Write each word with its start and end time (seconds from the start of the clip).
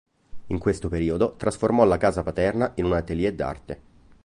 In 0.47 0.57
questo 0.57 0.89
periodo 0.89 1.35
trasformò 1.37 1.83
la 1.83 1.99
casa 1.99 2.23
paterna 2.23 2.71
in 2.77 2.85
un 2.85 2.93
atelier 2.93 3.35
d'arte. 3.35 3.81